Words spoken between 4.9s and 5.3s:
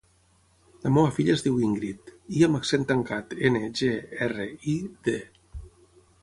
de.